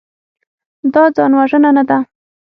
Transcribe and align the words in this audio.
دا 0.93 1.03
ځانوژنه 1.15 1.69
نه 1.77 1.83
ده. 1.89 1.97